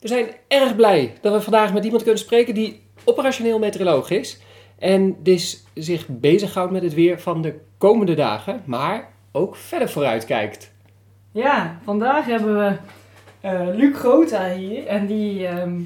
[0.00, 4.40] We zijn erg blij dat we vandaag met iemand kunnen spreken die operationeel meteoroloog is.
[4.78, 10.24] En dus zich bezighoudt met het weer van de komende dagen, maar ook verder vooruit
[10.24, 10.72] kijkt.
[11.32, 12.76] Ja, vandaag hebben we
[13.40, 15.80] eh, Luc Grota hier en die ehm,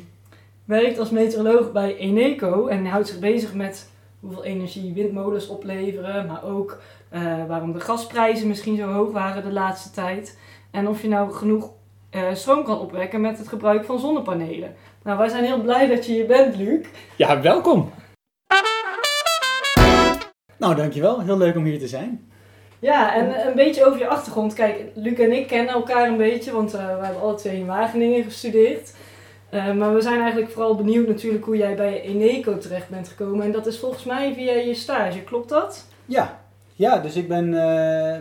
[0.64, 3.90] werkt als meteoroloog bij Eneco en houdt zich bezig met
[4.20, 9.52] hoeveel energie windmolens opleveren, maar ook eh, waarom de gasprijzen misschien zo hoog waren de
[9.52, 10.38] laatste tijd
[10.70, 11.70] en of je nou genoeg
[12.14, 14.74] eh, stroom kan opwekken met het gebruik van zonnepanelen.
[15.02, 16.86] Nou, wij zijn heel blij dat je hier bent, Luc.
[17.16, 17.92] Ja, welkom.
[20.58, 21.20] Nou, dankjewel.
[21.20, 22.30] Heel leuk om hier te zijn.
[22.78, 24.54] Ja, en een beetje over je achtergrond.
[24.54, 27.66] Kijk, Luc en ik kennen elkaar een beetje, want uh, we hebben alle twee in
[27.66, 28.94] Wageningen gestudeerd.
[29.50, 33.44] Uh, maar we zijn eigenlijk vooral benieuwd natuurlijk hoe jij bij Eneco terecht bent gekomen.
[33.44, 35.86] En dat is volgens mij via je stage, klopt dat?
[36.06, 36.43] Ja,
[36.74, 37.46] ja dus ik ben,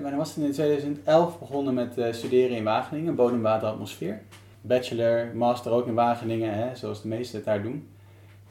[0.04, 4.22] uh, was in 2011 begonnen met studeren in Wageningen, bodem, water, atmosfeer.
[4.62, 7.88] Bachelor, master ook in Wageningen, hè, zoals de meesten het daar doen.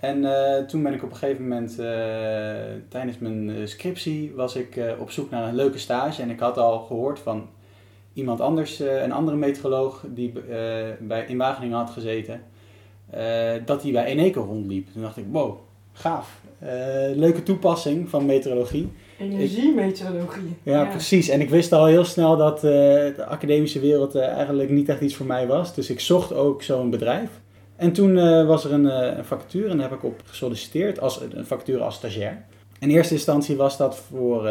[0.00, 1.76] En uh, toen ben ik op een gegeven moment,
[2.88, 6.22] tijdens mijn scriptie, was ik op zoek naar een leuke stage.
[6.22, 7.48] En ik had al gehoord van
[8.12, 10.32] iemand anders, een andere meteoroloog die
[11.00, 12.42] bij, in Wageningen had gezeten,
[13.64, 14.92] dat hij bij Eneco rondliep.
[14.92, 15.58] Toen dacht ik, wow,
[15.92, 16.40] gaaf.
[17.14, 18.92] leuke toepassing van meteorologie.
[19.22, 20.56] Energiemeteorologie.
[20.62, 21.28] Ja, ja, precies.
[21.28, 25.26] En ik wist al heel snel dat de academische wereld eigenlijk niet echt iets voor
[25.26, 25.74] mij was.
[25.74, 27.30] Dus ik zocht ook zo'n bedrijf.
[27.76, 28.84] En toen uh, was er een,
[29.18, 32.44] een, vacature en daar heb ik op gesolliciteerd, als, een vacature als stagiair.
[32.78, 34.42] In eerste instantie was dat voor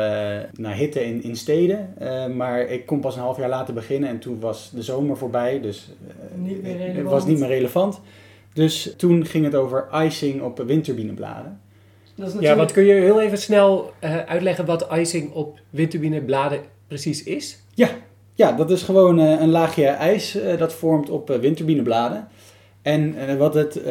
[0.53, 1.93] naar hitte in, in steden,
[2.35, 5.61] maar ik kon pas een half jaar later beginnen en toen was de zomer voorbij,
[5.61, 5.89] dus
[6.93, 8.01] het was niet meer relevant.
[8.53, 11.59] Dus toen ging het over icing op windturbinebladen.
[12.25, 12.53] Natuurlijk...
[12.53, 13.93] Ja, wat kun je heel even snel
[14.25, 17.59] uitleggen wat icing op windturbinebladen precies is?
[17.73, 17.89] Ja,
[18.33, 22.27] ja dat is gewoon een laagje ijs dat vormt op windturbinebladen.
[22.81, 23.83] En uh, wat het uh,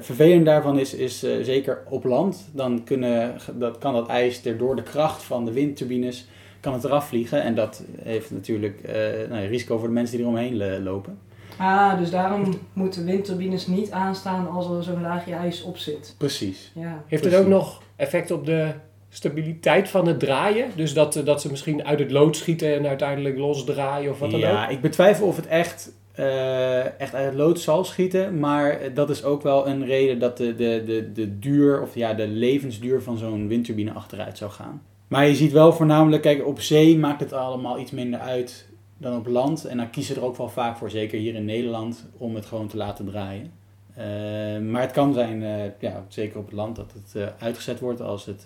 [0.00, 4.58] vervelende daarvan is, is uh, zeker op land, dan kunnen, dat, kan dat ijs er
[4.58, 6.26] door de kracht van de windturbines
[6.60, 7.42] kan het eraf vliegen.
[7.42, 8.80] En dat heeft natuurlijk
[9.28, 11.18] nou, risico voor de mensen die eromheen lopen.
[11.56, 16.14] Ah, dus daarom moeten windturbines niet aanstaan als er zo'n laagje ijs op zit.
[16.18, 16.72] Precies.
[16.74, 17.02] Ja.
[17.06, 18.72] Heeft het ook nog effect op de
[19.08, 20.70] stabiliteit van het draaien?
[20.74, 24.40] Dus dat, dat ze misschien uit het lood schieten en uiteindelijk losdraaien of wat dan
[24.40, 24.56] ja, ook?
[24.56, 28.38] Ja, ik betwijfel of het echt uh, echt uit het lood zal schieten.
[28.38, 32.14] Maar dat is ook wel een reden dat de, de, de, de duur, of ja,
[32.14, 34.82] de levensduur van zo'n windturbine achteruit zou gaan.
[35.08, 38.65] Maar je ziet wel voornamelijk, kijk, op zee maakt het allemaal iets minder uit
[38.98, 39.64] dan op land.
[39.64, 42.68] En dan kiezen er ook wel vaak voor, zeker hier in Nederland, om het gewoon
[42.68, 43.52] te laten draaien.
[43.98, 48.00] Uh, maar het kan zijn, uh, ja, zeker op het land, dat het uitgezet wordt
[48.00, 48.42] als het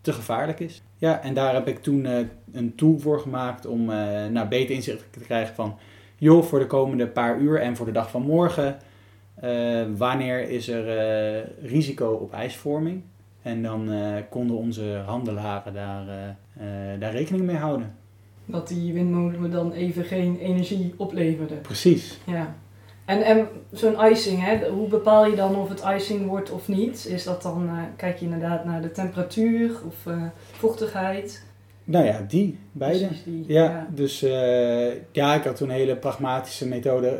[0.00, 0.82] te gevaarlijk is.
[0.96, 2.06] Ja, en daar heb ik toen
[2.52, 3.84] een tool voor gemaakt om
[4.32, 5.78] nou, beter inzicht te krijgen van
[6.16, 8.76] joh, voor de komende paar uur en voor de dag van morgen,
[9.96, 10.86] wanneer is er
[11.62, 13.02] risico op ijsvorming?
[13.42, 13.90] En dan
[14.30, 16.36] konden onze handelaren daar,
[16.98, 17.94] daar rekening mee houden.
[18.50, 21.60] Dat die windmolen dan even geen energie opleverden.
[21.60, 22.18] Precies.
[22.26, 22.54] Ja.
[23.04, 27.06] En, en zo'n icing, hè, hoe bepaal je dan of het icing wordt of niet?
[27.06, 30.12] Is dat dan, kijk je inderdaad naar de temperatuur of
[30.52, 31.46] vochtigheid?
[31.84, 33.08] Nou ja, die, beide.
[33.24, 37.18] Die, ja, ja, dus uh, ja, ik had toen een hele pragmatische methode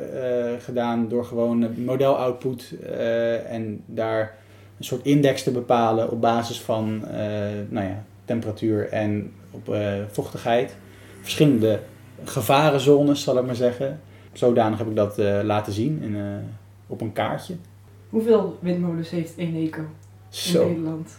[0.61, 4.35] gedaan door gewoon model-output uh, en daar
[4.79, 7.01] een soort index te bepalen op basis van
[7.69, 9.77] nou ja, temperatuur en op
[10.11, 10.77] vochtigheid.
[11.29, 11.81] Verschillende
[12.25, 14.01] gevarenzones, zal ik maar zeggen.
[14.33, 16.45] Zodanig heb ik dat laten zien in,
[16.87, 17.55] op een kaartje.
[18.11, 19.87] Hoeveel windmolens heeft Eneco in
[20.29, 20.69] Zo.
[20.69, 21.11] Nederland?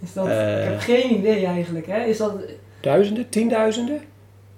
[0.00, 0.32] Is dat, ik
[0.64, 1.86] heb geen idee eigenlijk.
[1.86, 2.04] Hè?
[2.04, 2.32] Is dat
[2.80, 3.28] Duizenden?
[3.28, 4.00] Tienduizenden?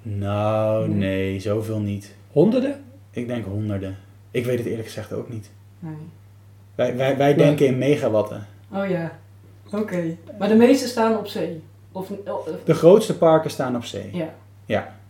[0.02, 0.96] Nou, Nee.
[0.98, 2.14] nee, zoveel niet.
[2.32, 2.84] Honderden?
[3.10, 3.96] Ik denk honderden.
[4.30, 5.50] Ik weet het eerlijk gezegd ook niet.
[5.78, 5.92] Nee.
[6.74, 8.46] Wij, wij, wij denken in megawatten.
[8.72, 9.18] Oh ja,
[9.72, 10.16] oké.
[10.38, 11.62] Maar de meeste staan op zee?
[11.92, 14.10] Of, of- De grootste parken staan op zee.
[14.12, 14.34] ja.
[14.66, 15.00] Ja.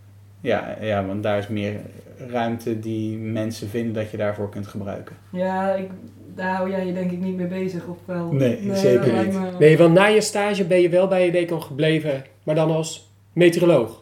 [0.43, 1.81] Ja, ja, want daar is meer
[2.17, 5.17] ruimte die mensen vinden dat je daarvoor kunt gebruiken.
[5.33, 5.91] Ja, ik,
[6.35, 8.33] daar hou jij je denk ik niet mee bezig, of wel?
[8.33, 9.33] Nee, zeker niet.
[9.33, 12.71] me- Nee, want na je stage ben je wel bij je decon gebleven, maar dan
[12.71, 14.01] als meteoroloog.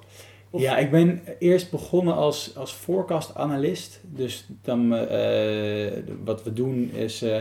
[0.51, 4.01] Of- Ja, ik ben eerst begonnen als, als forecast-analyst.
[4.05, 5.93] Dus dan, eh,
[6.25, 7.23] wat we doen is...
[7.23, 7.41] eh,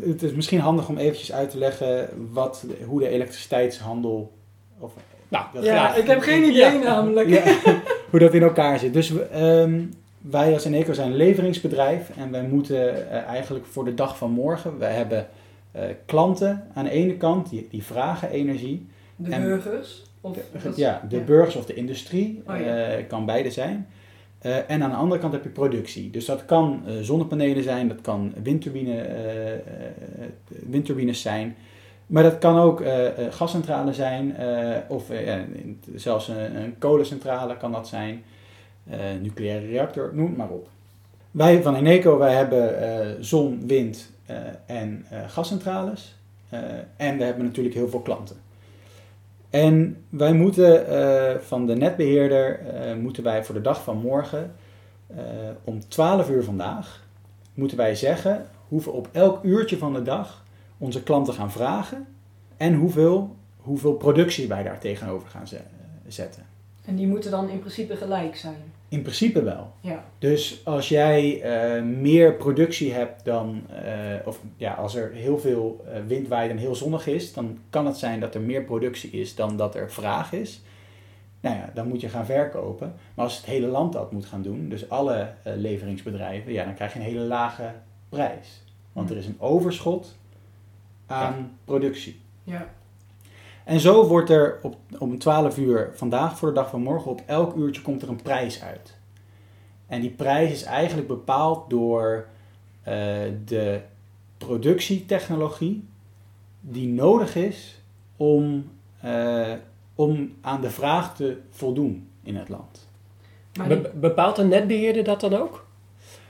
[0.00, 4.32] het is misschien handig om eventjes uit te leggen wat, hoe de elektriciteitshandel...
[4.78, 4.92] Of,
[5.28, 5.96] Nou, Ja, graag.
[5.96, 6.72] ik heb geen idee Ja.
[6.82, 7.28] namelijk.
[7.28, 7.42] Ja,
[8.10, 8.92] hoe dat in elkaar zit.
[8.92, 9.80] Dus ehm,
[10.20, 14.30] wij als Eneco zijn een leveringsbedrijf en wij moeten eh, eigenlijk voor de dag van
[14.30, 15.26] morgen, we hebben
[15.72, 18.86] eh, klanten aan de ene kant die, die vragen energie.
[19.16, 20.02] De En- burgers?
[20.20, 21.22] Of, is- ja, de ja.
[21.22, 22.64] burgers of de industrie, Oh, ja.
[22.64, 23.86] eh, kan beide zijn.
[24.38, 26.10] Eh, en aan de andere kant heb je productie.
[26.10, 29.60] Dus dat kan eh, zonnepanelen zijn, dat kan windturbine, eh, eh,
[30.46, 31.56] windturbines zijn.
[32.06, 35.04] Maar dat kan ook eh, gascentrale zijn, eh, of
[35.94, 38.24] zelfs een, een kolencentrale kan dat zijn.
[39.20, 40.68] Nucleaire reactor, noem maar op.
[41.30, 44.10] Wij van Eneco, wij hebben zon, wind
[44.66, 46.16] en gascentrales.
[46.96, 48.36] En we hebben natuurlijk heel veel klanten.
[49.50, 50.86] En wij moeten
[51.42, 54.54] van de netbeheerder, eh, moeten wij voor de dag van morgen,
[55.64, 57.04] om 12 uur vandaag,
[57.54, 60.43] moeten wij zeggen hoeveel op elk uurtje van de dag
[60.78, 62.06] onze klanten gaan vragen
[62.56, 65.60] en hoeveel, hoeveel productie wij daar tegenover gaan ze-
[66.06, 66.42] zetten.
[66.84, 68.56] En die moeten dan in principe gelijk zijn.
[68.88, 69.72] In principe wel.
[69.80, 70.04] Ja.
[70.18, 75.84] Dus als jij eh, meer productie hebt dan, eh, of ja, als er heel veel
[75.92, 79.10] eh, wind waait en heel zonnig is, dan kan het zijn dat er meer productie
[79.10, 80.62] is dan dat er vraag is.
[81.40, 82.94] Nou ja, dan moet je gaan verkopen.
[83.14, 86.92] Maar als het hele land dat moet gaan doen, dus alle leveringsbedrijven, ja, dan krijg
[86.92, 87.72] je een hele lage
[88.08, 88.62] prijs.
[88.92, 90.16] Want er is een overschot
[91.06, 92.20] aan productie.
[92.44, 92.68] Ja.
[93.64, 97.22] En zo wordt er op, om 12 uur vandaag voor de dag van morgen, op
[97.26, 98.96] elk uurtje komt er een prijs uit.
[99.86, 102.26] En die prijs is eigenlijk bepaald door
[102.82, 102.94] eh,
[103.44, 103.80] de
[104.38, 105.84] productietechnologie
[106.60, 107.80] die nodig is
[108.16, 109.52] om, eh,
[109.94, 112.88] om aan de vraag te voldoen in het land.
[113.58, 115.66] Maar die- Be- bepaalt een netbeheerder dat dan ook?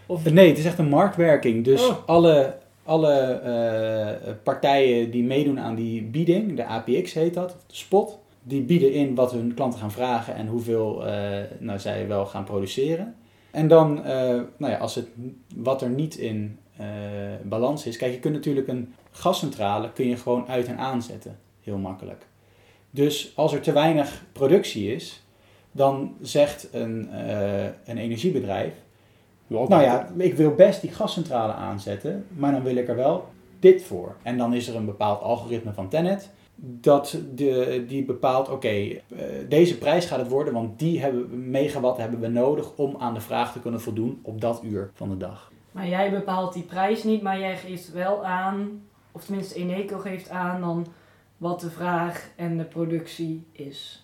[0.06, 1.64] Of, Nee, het is echt een marktwerking.
[1.64, 1.96] Dus Oh.
[2.06, 8.18] alle, alle eh, partijen die meedoen aan die bieding, de APX heet dat, de spot,
[8.42, 12.44] die bieden in wat hun klanten gaan vragen en hoeveel eh, nou, zij wel gaan
[12.44, 13.14] produceren.
[13.50, 15.06] En dan, eh, nou ja, als het,
[15.54, 16.58] wat er niet in
[17.42, 17.96] balans is.
[17.96, 21.38] Kijk, je kunt natuurlijk een gascentrale kun je gewoon uit en aanzetten.
[21.62, 22.26] Heel makkelijk.
[22.90, 25.22] Dus als er te weinig productie is,
[25.72, 27.08] dan zegt een,
[27.84, 28.74] een energiebedrijf,
[29.46, 33.82] nou ja, ik wil best die gascentrale aanzetten, maar dan wil ik er wel dit
[33.82, 34.16] voor.
[34.22, 38.98] En dan is er een bepaald algoritme van Tenet dat de, die bepaalt, oké, eh,
[39.48, 43.20] deze prijs gaat het worden, want die hebben, megawatt hebben we nodig om aan de
[43.20, 45.52] vraag te kunnen voldoen op dat uur van de dag.
[45.72, 48.82] Maar jij bepaalt die prijs niet, maar jij geeft wel aan,
[49.12, 50.86] of tenminste Eneco geeft aan dan
[51.36, 54.02] wat de vraag en de productie is.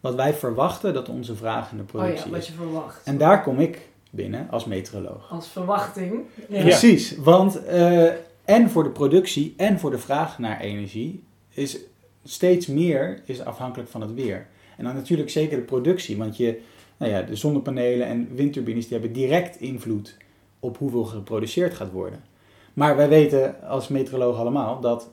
[0.00, 2.46] Wat wij verwachten dat onze vraag in de Oh productie ja, wat is.
[2.46, 3.06] je verwacht.
[3.06, 5.30] En daar kom ik binnen als meteoroloog.
[5.30, 6.24] Als verwachting.
[6.48, 6.60] Ja.
[6.60, 8.08] Precies, want eh,
[8.44, 11.78] en voor de productie en voor de vraag naar energie is
[12.24, 14.46] steeds meer is afhankelijk van het weer.
[14.76, 16.60] En dan natuurlijk zeker de productie, want je,
[16.96, 20.16] nou ja, de zonnepanelen en windturbines die hebben direct invloed
[20.60, 22.24] op hoeveel geproduceerd gaat worden.
[22.74, 25.10] Maar wij weten als meteoroloog allemaal dat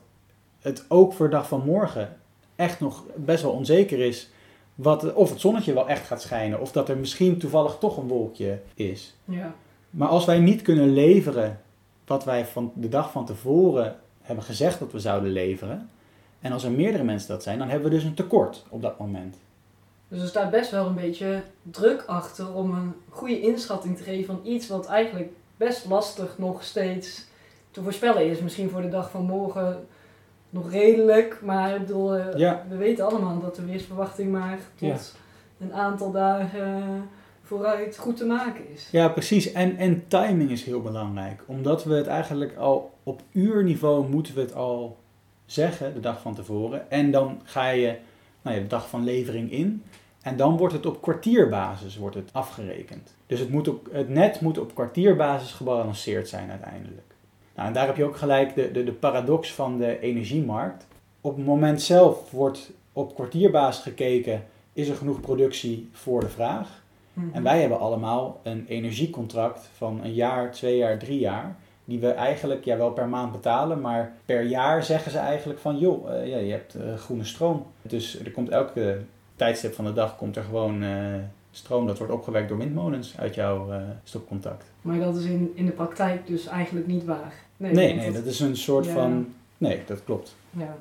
[0.60, 2.16] het ook voor de dag van morgen
[2.56, 4.30] echt nog best wel onzeker is
[4.74, 8.08] wat, of het zonnetje wel echt gaat schijnen of dat er misschien toevallig toch een
[8.08, 9.16] wolkje is.
[9.24, 9.54] Ja.
[9.90, 11.60] Maar als wij niet kunnen leveren
[12.06, 15.90] wat wij van de dag van tevoren hebben gezegd dat we zouden leveren,
[16.40, 18.98] en als er meerdere mensen dat zijn, dan hebben we dus een tekort op dat
[18.98, 19.36] moment.
[20.08, 24.24] Dus er staat best wel een beetje druk achter om een goede inschatting te geven
[24.24, 27.24] van iets wat eigenlijk best lastig nog steeds
[27.70, 28.40] te voorspellen is.
[28.40, 29.86] Misschien voor de dag van morgen
[30.54, 32.64] nog redelijk, maar ik bedoel, eh, Ja.
[32.68, 34.96] we weten allemaal dat de weersverwachting maar tot Ja.
[35.66, 36.82] een aantal dagen
[37.42, 38.88] vooruit goed te maken is.
[38.90, 39.52] Ja, precies.
[39.52, 41.42] En, en timing is heel belangrijk.
[41.46, 44.96] Omdat we het eigenlijk al op uurniveau moeten we het al
[45.46, 46.90] zeggen, de dag van tevoren.
[46.90, 47.96] En dan ga je
[48.42, 49.82] nou ja, de dag van levering in.
[50.22, 53.14] En dan wordt het op kwartierbasis wordt het afgerekend.
[53.26, 57.13] Dus het, moet op, het net moet op kwartierbasis gebalanceerd zijn uiteindelijk.
[57.54, 60.86] Nou, en daar heb je ook gelijk de, de, de paradox van de energiemarkt.
[61.20, 66.82] Op het moment zelf wordt op kwartierbasis gekeken, is er genoeg productie voor de vraag?
[67.12, 67.26] Mhm.
[67.32, 71.56] En wij hebben allemaal een energiecontract van een jaar, twee jaar, drie jaar.
[71.84, 75.78] Die we eigenlijk ja, wel per maand betalen, maar per jaar zeggen ze eigenlijk van
[75.78, 77.66] joh, eh, ja, je hebt eh, groene stroom.
[77.82, 79.00] Dus er komt elke
[79.36, 81.14] tijdstip van de dag komt er gewoon eh,
[81.56, 84.64] stroom dat wordt opgewekt door windmolens uit jouw eh, stopcontact.
[84.82, 87.34] Maar dat is in, in de praktijk dus eigenlijk niet waar.
[87.56, 88.92] Nee, nee, dat is een soort Ja.
[88.92, 89.34] van.
[89.58, 90.36] Nee, dat klopt.
[90.50, 90.76] Ja.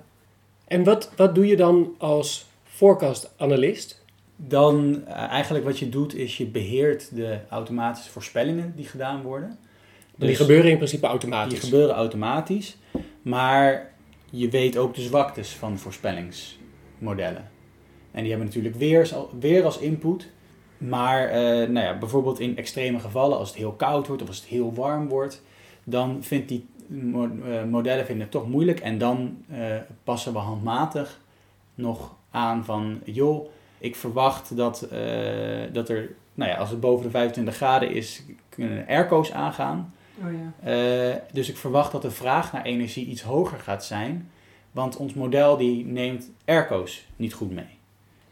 [0.67, 4.01] En wat, wat doe je dan als forecast-analyst?
[4.35, 9.57] Dan eh, eigenlijk wat je doet is je beheert de automatische voorspellingen die gedaan worden.
[10.15, 11.59] Die Dus- gebeuren in principe Die automatisch.
[11.59, 12.77] gebeuren automatisch,
[13.21, 13.91] maar
[14.29, 17.49] je weet ook de zwaktes van voorspellingsmodellen.
[18.11, 20.27] En die hebben natuurlijk weer, als- weer als input.
[20.87, 24.37] Maar eh, nou ja, bijvoorbeeld in extreme gevallen, als het heel koud wordt of als
[24.37, 25.41] het heel warm wordt,
[25.83, 28.79] dan vindt die eh, modellen vinden het toch moeilijk.
[28.79, 31.19] En dan eh, passen we handmatig
[31.75, 33.47] nog aan van, joh,
[33.77, 34.87] ik verwacht dat,
[35.71, 39.93] dat er nou ja, als het boven de 25 graden is, kunnen airco's aangaan.
[40.23, 41.19] Oh ja.
[41.31, 44.31] Dus ik verwacht dat de vraag naar energie iets hoger gaat zijn.
[44.71, 47.81] Want ons model die neemt airco's niet goed mee.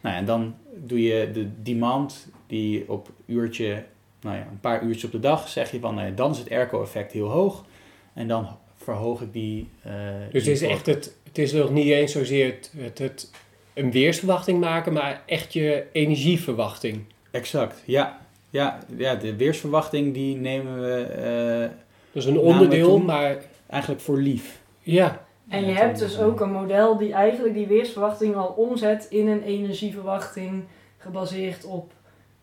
[0.01, 3.83] Nou ja, en dan doe je de demand die op uurtje,
[4.21, 6.37] nou ja, een paar uurtjes op de dag, zeg je van nou ja, dan is
[6.37, 7.65] het airco-effect heel hoog.
[8.13, 9.69] En dan verhoog ik die.
[9.81, 9.91] eh,
[10.31, 13.31] Dus die het is echt het, het is nog niet eens zozeer het, het, het
[13.73, 17.03] een weersverwachting maken, maar echt je energieverwachting.
[17.31, 18.19] Exact, ja.
[18.49, 21.77] Ja, ja, de weersverwachting die nemen we eh,
[22.11, 24.61] Dat is een onderdeel, maar eigenlijk voor lief.
[24.81, 25.25] ja.
[25.51, 29.43] En je hebt dus ook een model die eigenlijk die weersverwachting al omzet in een
[29.43, 30.63] energieverwachting
[30.97, 31.91] gebaseerd op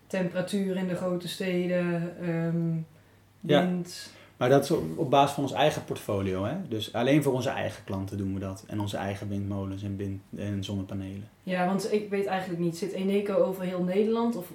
[0.06, 2.14] temperatuur in de grote steden,
[3.40, 3.60] Ja.
[3.66, 4.12] wind.
[4.38, 6.44] Maar dat is op, basis van ons eigen portfolio.
[6.44, 6.54] Hè?
[6.68, 8.64] Dus alleen voor onze eigen klanten doen we dat.
[8.66, 11.28] En onze eigen windmolens en, wind- en zonnepanelen.
[11.42, 14.52] Ja, want ik weet eigenlijk niet, zit Eneco over heel Nederland of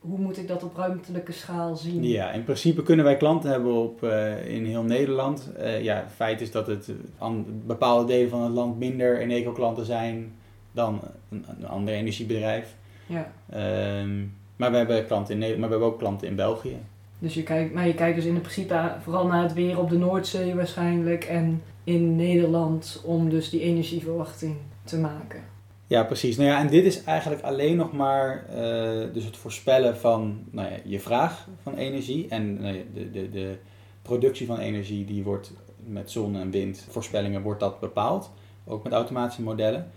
[0.00, 2.04] hoe moet ik dat op ruimtelijke schaal zien?
[2.04, 5.52] Ja, in principe kunnen wij klanten hebben op, eh, in heel Nederland.
[5.56, 9.84] Eh, ja, het feit is dat het aan bepaalde delen van het land minder Eneco-klanten
[9.84, 10.32] zijn
[10.72, 12.74] dan een, een ander energiebedrijf.
[13.06, 13.32] Ja.
[13.50, 14.24] Ehm,
[14.56, 16.76] maar we hebben klanten in Nederland, maar we hebben ook klanten in België.
[17.24, 19.98] Dus je kijkt, maar je kijkt dus in principe vooral naar het weer op de
[19.98, 25.42] Noordzee waarschijnlijk en in Nederland om dus die energieverwachting te maken.
[25.86, 26.36] Ja, precies.
[26.36, 30.70] Nou ja, en dit is eigenlijk alleen nog maar eh, dus het voorspellen van nou
[30.70, 32.26] ja, je vraag van energie.
[32.28, 33.56] En nou de, de, de
[34.02, 35.52] productie van energie die wordt
[35.86, 38.30] met zon- en windvoorspellingen wordt dat bepaald.
[38.66, 39.90] Ook met automatische modellen.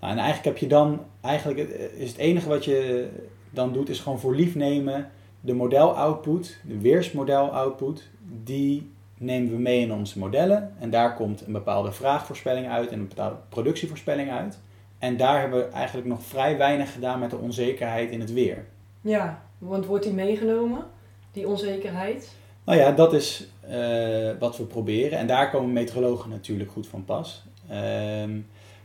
[0.00, 3.08] Nou, en eigenlijk heb je dan, eigenlijk het- is het enige wat je
[3.50, 5.10] dan doet, is gewoon voor lief nemen
[5.40, 8.08] de model-output, de weersmodel-output,
[8.44, 10.74] die nemen we mee in onze modellen.
[10.78, 14.58] En daar komt een bepaalde vraagvoorspelling uit en een bepaalde productievoorspelling uit.
[14.98, 18.66] En daar hebben we eigenlijk nog vrij weinig gedaan met de onzekerheid in het weer.
[19.00, 20.86] Ja, want wordt die meegenomen,
[21.32, 22.34] die onzekerheid?
[22.64, 25.18] Nou ja, dat is eh, wat we proberen.
[25.18, 27.44] En daar komen meteorologen natuurlijk goed van pas.
[27.68, 28.38] Ehm,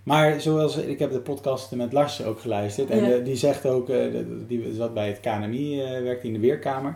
[0.06, 2.90] maar zoals ik heb de podcast met Lars ook geluisterd.
[2.90, 3.18] En Ja.
[3.18, 4.06] die zegt ook, eh,
[4.48, 6.96] die zat bij het KNMI, eh werkte in de Weerkamer.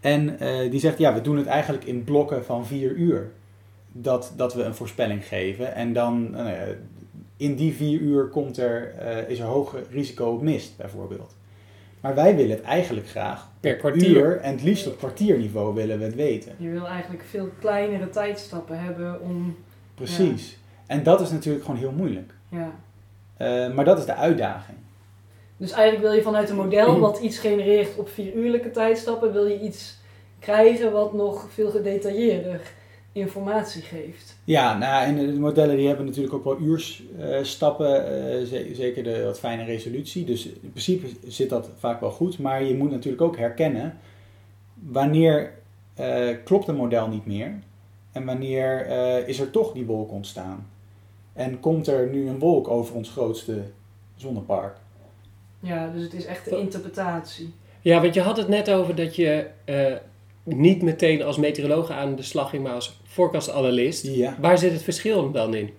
[0.00, 3.30] En eh, die zegt, ja, we doen het eigenlijk in blokken van vier uur.
[3.92, 5.74] Dat, dat we een voorspelling geven.
[5.74, 6.50] En dan, nou
[7.36, 11.34] in die vier uur komt er, eh, is er hoger risico op mist, bijvoorbeeld.
[12.00, 14.08] Maar wij willen het eigenlijk graag Per kwartier.
[14.16, 16.52] uur en het liefst op kwartierniveau willen we het weten.
[16.56, 19.56] Je wil eigenlijk veel kleinere tijdstappen hebben om,
[19.94, 20.58] Precies.
[20.86, 22.34] En dat is natuurlijk gewoon heel moeilijk.
[22.48, 22.70] Ja.
[23.36, 24.78] Eh, maar dat is de uitdaging.
[25.56, 29.46] Dus eigenlijk wil je vanuit een model wat iets genereert op vier uurlijke tijdstappen, wil
[29.46, 29.98] je iets
[30.38, 32.60] krijgen wat nog veel gedetailleerder
[33.12, 34.36] informatie geeft.
[34.44, 39.24] Ja, nou, en de modellen die hebben natuurlijk ook wel uurstappen, eh, ze- zeker de
[39.24, 40.24] wat fijne resolutie.
[40.24, 42.38] Dus in principe zit dat vaak wel goed.
[42.38, 43.98] Maar je moet natuurlijk ook herkennen
[44.74, 45.52] wanneer
[45.94, 47.54] eh, klopt een model niet meer
[48.12, 48.86] en wanneer
[49.28, 50.66] is er toch die wolk ontstaan.
[51.36, 53.62] En komt er nu een wolk over ons grootste
[54.16, 54.76] zonnepark?
[55.60, 57.54] Ja, dus het is echt de interpretatie.
[57.80, 59.92] Ja, want je had het net over dat je eh,
[60.42, 64.06] niet meteen als meteoroloog aan de slag ging, maar als forecastanalist.
[64.06, 64.36] Ja.
[64.40, 65.70] Waar zit het verschil dan in?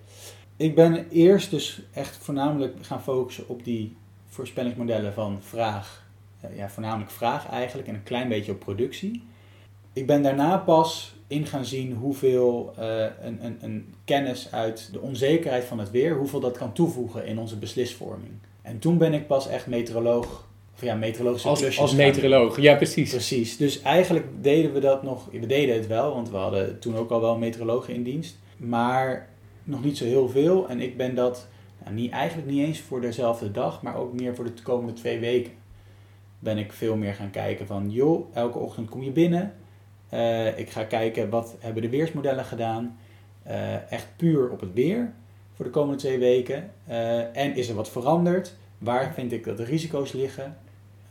[0.56, 3.96] Ik ben eerst dus echt voornamelijk gaan focussen op die
[4.26, 6.06] voorspellingsmodellen van vraag.
[6.40, 9.22] eh, Ja, voornamelijk vraag eigenlijk en een klein beetje op productie.
[9.92, 15.00] Ik ben daarna pas in gaan zien hoeveel eh, een, een, een kennis uit de
[15.00, 18.32] onzekerheid van het weer, hoeveel dat kan toevoegen in onze beslisvorming.
[18.62, 22.74] En toen ben ik pas echt meteoroloog, of ja, meteorologische Als, als gaan meteoroloog, ja
[22.74, 23.10] precies.
[23.10, 23.56] Precies.
[23.56, 25.28] Dus eigenlijk deden we dat nog.
[25.30, 28.38] We deden het wel, want we hadden toen ook al wel meteorologen in dienst.
[28.56, 29.28] Maar
[29.64, 30.68] nog niet zo heel veel.
[30.68, 31.48] En ik ben dat
[31.82, 35.18] nou, niet, eigenlijk niet eens voor dezelfde dag, maar ook meer voor de komende twee
[35.18, 35.52] weken.
[36.38, 39.54] Ben ik veel meer gaan kijken van, joh, elke ochtend kom je binnen.
[40.08, 42.98] Eh, ik ga kijken wat hebben de weersmodellen gedaan.
[43.42, 45.12] Eh, echt puur op het weer
[45.54, 46.70] voor de komende twee weken.
[46.86, 48.54] Eh, en is er wat veranderd?
[48.78, 50.56] Waar vind ik dat de risico's liggen?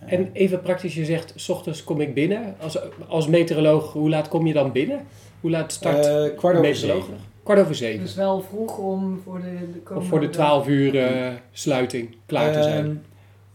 [0.05, 2.55] En even praktisch, je zegt, s ochtends kom ik binnen.
[2.59, 4.99] Als, als meteoroloog, hoe laat kom je dan binnen?
[5.41, 7.05] Hoe laat start Eh, de kwart over meteoroloog?
[7.05, 7.19] zeven.
[7.43, 7.99] Kwart over zeven.
[7.99, 9.99] Dus wel vroeg om voor de, de komende...
[10.03, 13.03] of voor de 12 uur eh, sluiting klaar te zijn.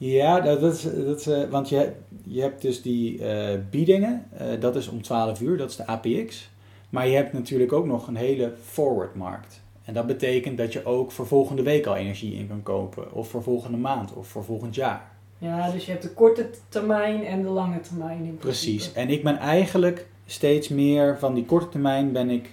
[0.04, 1.92] Ja, dat, is, dat is, eh, want je,
[2.24, 5.86] je hebt dus die eh, biedingen, eh, dat is om 12 uur, dat is de
[5.86, 6.50] APX.
[6.90, 9.60] Maar je hebt natuurlijk ook nog een hele forward markt.
[9.84, 13.12] En dat betekent dat je ook voor volgende week al energie in kan kopen.
[13.12, 15.10] Of voor volgende maand, of voor volgend jaar.
[15.38, 18.36] Ja, dus je hebt de korte termijn en de lange termijn in.
[18.36, 18.92] Precies.
[18.92, 22.50] En ik ben eigenlijk steeds meer van die korte termijn ben ik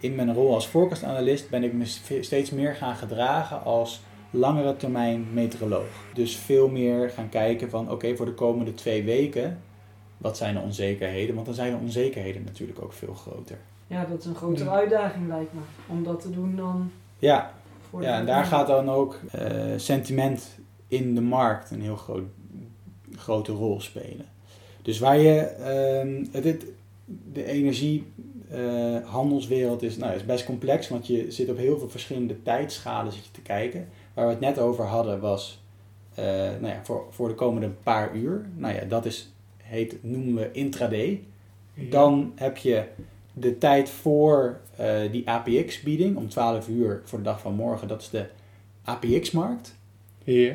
[0.00, 1.84] in mijn rol als forecastanalist ben ik me
[2.20, 4.02] steeds meer gaan gedragen als
[4.34, 5.86] langere termijn meteoroloog.
[6.14, 9.60] Dus veel meer gaan kijken van oké, voor de komende twee weken
[10.18, 11.34] wat zijn de onzekerheden?
[11.34, 13.58] Want dan zijn de onzekerheden natuurlijk ook veel groter.
[13.86, 14.76] Ja, dat is een grotere Ja.
[14.76, 15.60] uitdaging lijkt me.
[15.88, 17.52] Om dat te doen dan Ja,
[17.90, 21.96] voor de ja en daar gaat dan ook eh, sentiment in de markt een heel
[21.96, 22.24] groot,
[23.16, 24.26] grote rol spelen.
[24.82, 26.66] Dus waar je, ehm, het, het-
[27.32, 33.12] de energiehandelswereld is, nou, is best complex, want je zit op heel veel verschillende tijdschalen
[33.12, 33.88] zit je te kijken.
[34.14, 35.62] Waar we het net over hadden was,
[36.14, 38.46] eh, nou ja, voor, voor de komende paar uur.
[38.56, 41.22] Nou ja, dat is, heet, noemen we intraday.
[41.74, 42.84] Dan heb je
[43.32, 47.88] de tijd voor eh, die APX-bieding om 12 uur voor de dag van morgen.
[47.88, 48.26] Dat is de
[48.84, 49.76] APX-markt.
[50.24, 50.54] Ja.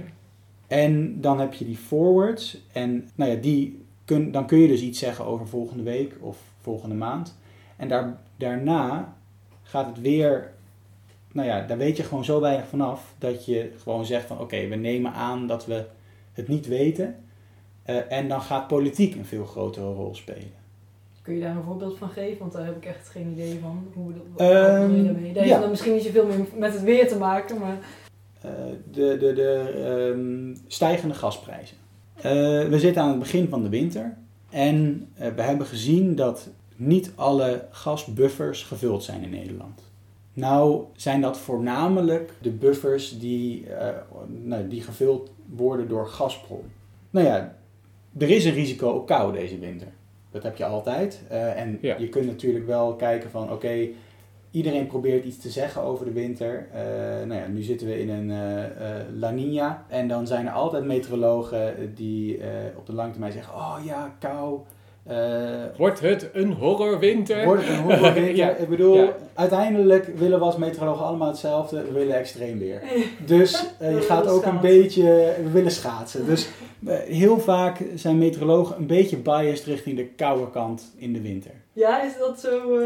[0.68, 2.58] En dan heb je die forwards.
[2.72, 6.38] En nou ja, die kun, dan kun je dus iets zeggen over volgende week of
[6.62, 7.38] volgende maand.
[7.76, 9.16] En daar, daarna
[9.64, 10.54] gaat het weer...
[11.32, 14.40] Nou ja, daar weet je gewoon zo weinig vanaf dat je gewoon zegt van...
[14.40, 15.86] Oké, we nemen aan dat we
[16.34, 17.16] het niet weten.
[17.84, 20.52] Eh, en dan gaat politiek een veel grotere rol spelen.
[21.22, 22.40] Kun je daar een voorbeeld van geven?
[22.40, 23.88] Want daar heb ik echt geen idee van.
[23.94, 25.34] Hoe dat, Ehm, bedoel je daarmee?
[25.34, 25.60] Dat heeft ja.
[25.60, 27.78] dan misschien niet zoveel meer met het weer te maken, maar...
[28.42, 28.52] Eh,
[28.92, 29.74] de, de, de
[30.14, 31.78] ehm, stijgende gasprijzen.
[32.16, 32.24] Eh,
[32.68, 34.18] we zitten aan het begin van de winter
[34.50, 39.89] en we hebben gezien dat niet alle gasbuffers gevuld zijn in Nederland.
[40.40, 43.88] Nou zijn dat voornamelijk de buffers die, eh,
[44.28, 46.64] nou, die gevuld worden door Gazprom.
[47.10, 47.56] Nou ja,
[48.18, 49.88] er is een risico op kou deze winter.
[50.32, 51.22] Dat heb je altijd.
[51.30, 51.96] Eh, en Ja.
[51.98, 53.88] je kunt natuurlijk wel kijken van oké,
[54.52, 56.68] Iedereen probeert iets te zeggen over de winter.
[56.74, 56.82] Eh,
[57.28, 59.86] nou ja, nu zitten we in een eh, La Nina.
[59.88, 62.40] En dan zijn er altijd meteorologen die
[62.78, 64.60] op de lange termijn zeggen: Oh ja, kou.
[65.10, 65.16] Eh,
[65.78, 67.46] Wordt het een horrorwinter?
[67.46, 68.36] wordt het een horrorwinter?
[68.46, 68.50] Ja.
[68.50, 69.08] Ik bedoel, Ja.
[69.34, 71.82] uiteindelijk willen we als meteorologen allemaal hetzelfde.
[71.84, 72.82] We willen extreem weer.
[73.26, 75.04] Dus eh, je gaat ook een beetje,
[75.44, 76.26] we willen schaatsen.
[76.26, 76.48] Dus
[76.88, 81.52] heel vaak zijn meteorologen een beetje biased richting de koude kant in de winter.
[81.74, 82.78] Ja, is dat zo...
[82.78, 82.86] eh,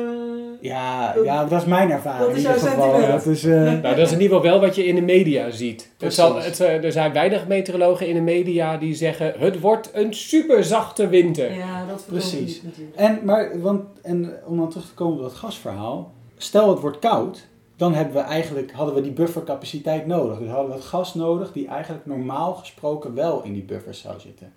[0.62, 2.91] Ja, Dat- ja dat is mijn ervaring dat is in ieder jouw geval.
[2.91, 3.23] sentiment.
[3.23, 5.49] Dat is, eh, Nou, dat is in ieder geval wel wat je in de media
[5.49, 5.89] ziet.
[5.97, 9.89] Het zal, het, eh, er zijn weinig meteorologen in de media die zeggen: het wordt
[9.93, 11.53] een super zachte winter.
[11.53, 12.39] Ja, dat Precies.
[12.39, 12.95] niet natuurlijk.
[12.97, 16.12] En, maar, want, en om dan terug te komen op dat gasverhaal.
[16.38, 17.47] Stel het wordt koud,
[17.83, 20.37] dan hebben we eigenlijk, hadden we die buffercapaciteit nodig.
[20.37, 24.19] Dus hadden we het gas nodig die eigenlijk normaal gesproken wel in die buffers zou
[24.19, 24.53] zitten.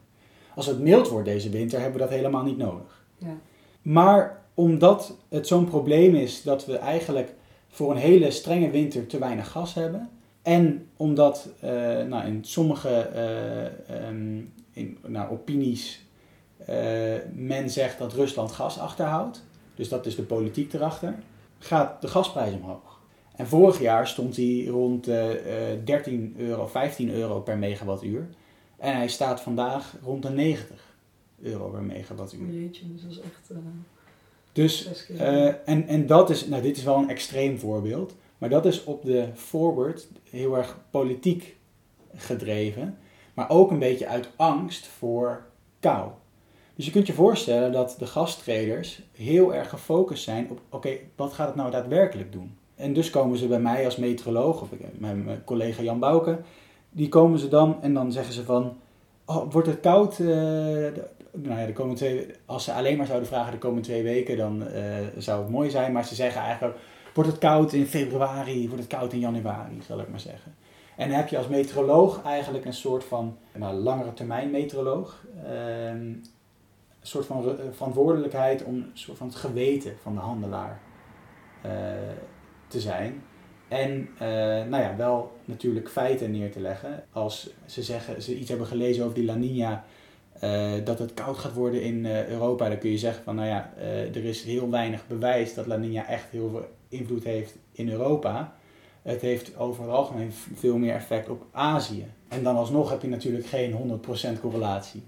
[0.55, 3.05] Als het mild wordt deze winter, hebben we dat helemaal niet nodig.
[3.19, 3.37] Ja.
[3.83, 7.35] Maar omdat het zo'n probleem is dat we eigenlijk
[7.69, 10.11] voor een hele strenge winter te weinig gas hebben.
[10.43, 11.71] En omdat eh,
[12.03, 14.41] nou, in sommige eh, ehm,
[14.73, 16.01] in, nou, opinies
[16.67, 16.77] eh,
[17.35, 19.45] men zegt dat Rusland gas achterhoudt.
[19.75, 21.15] Dus dat is de politiek erachter.
[21.59, 22.86] Gaat de gasprijs omhoog.
[23.37, 28.29] En vorig jaar stond hij rond eh, eh, 13 euro, 15 euro per megawattuur.
[28.77, 30.95] En hij staat vandaag rond de 90
[31.43, 32.51] euro per megawattuur.
[32.51, 33.57] Jeetje, dus dat is echt eh
[34.53, 38.67] Dus eh, en, en dat is, nou dit is wel een extreem voorbeeld, maar dat
[38.67, 41.57] is op de forward heel erg politiek
[42.15, 42.99] gedreven,
[43.35, 45.47] maar ook een beetje uit angst voor
[45.81, 46.11] kou.
[46.75, 51.33] Dus je kunt je voorstellen dat de gastreders heel erg gefocust zijn op, oké, wat
[51.33, 52.57] gaat het nou daadwerkelijk doen?
[52.77, 56.39] En dus komen ze bij mij als meteoroloog, of mijn, collega Jan Bouke,
[56.91, 58.77] die komen ze dan en dan zeggen ze van,
[59.25, 60.19] oh, wordt het koud?
[60.19, 60.27] eh,
[61.33, 64.37] nou ja, de komende twee, als ze alleen maar zouden vragen de komende twee weken,
[64.37, 64.83] dan eh,
[65.17, 65.93] zou het mooi zijn.
[65.93, 66.79] Maar ze zeggen eigenlijk,
[67.15, 70.55] wordt het koud in februari, wordt het koud in januari, zal ik maar zeggen.
[70.97, 77.13] En heb je als meteoroloog eigenlijk een soort van, nou, langere termijn meteoroloog, ehm, een
[77.13, 80.81] soort van verantwoordelijkheid om een soort van het geweten van de handelaar
[81.63, 81.71] eh,
[82.69, 83.23] te zijn.
[83.69, 84.29] En eh,
[84.69, 87.05] nou ja, wel natuurlijk feiten neer te leggen.
[87.13, 89.85] Als ze zeggen, ze iets hebben gelezen over die La Nina,
[90.41, 93.49] eh, dat het koud gaat worden in eh, Europa, dan kun je zeggen van, nou
[93.49, 93.73] ja,
[94.15, 98.55] er is heel weinig bewijs dat La Nina echt heel veel invloed heeft in Europa.
[99.03, 102.07] Het heeft over het algemeen veel meer effect op Azië.
[102.29, 104.01] En dan alsnog heb je natuurlijk geen
[104.37, 105.03] 100% correlatie.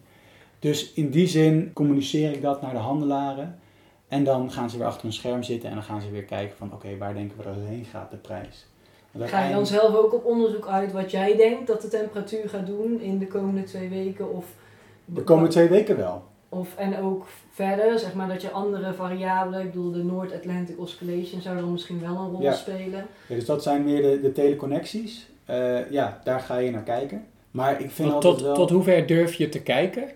[0.58, 3.58] Dus in die zin communiceer ik dat naar de handelaren.
[4.08, 6.56] En dan gaan ze weer achter een scherm zitten en dan gaan ze weer kijken
[6.56, 8.66] van oké, waar denken we dat het heen gaat, de prijs.
[9.18, 12.66] Ga je dan zelf ook op onderzoek uit wat jij denkt dat de temperatuur gaat
[12.66, 14.34] doen in de komende twee weken?
[14.34, 14.44] Of,
[15.04, 16.22] De komende twee weken wel.
[16.48, 20.78] of, en ook verder, zeg maar dat je andere variabelen, ik bedoel de North Atlantic
[20.80, 22.52] Oscillation zou dan misschien wel een rol Ja.
[22.52, 23.06] spelen.
[23.26, 25.28] Ja, dus dat zijn weer de, de teleconnecties.
[25.44, 27.26] Eh, ja, daar ga je naar kijken.
[27.50, 28.54] Maar ik vind Tot, altijd tot, wel...
[28.54, 30.08] tot hoever durf je te kijken?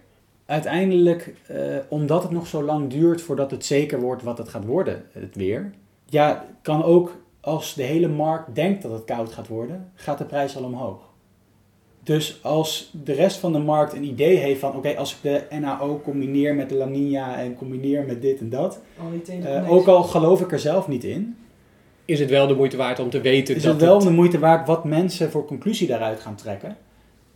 [0.46, 1.56] Uiteindelijk, eh,
[1.88, 5.36] omdat het nog zo lang duurt voordat het zeker wordt wat het gaat worden, het
[5.36, 5.70] weer.
[6.08, 10.24] Ja, kan ook als de hele markt denkt dat het koud gaat worden, gaat de
[10.24, 11.10] prijs al omhoog.
[12.04, 15.56] Dus als de rest van de markt een idee heeft van, oké, als ik de
[15.60, 19.10] NAO combineer met de La Nina en combineer met dit en dat, Al
[19.44, 21.36] eh, ook al geloof ik er zelf niet in,
[22.04, 24.10] Is het wel de moeite waard om te weten is dat het wel het- de
[24.10, 26.76] moeite waard wat mensen voor conclusie daaruit gaan trekken.